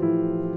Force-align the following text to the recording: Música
Música 0.00 0.51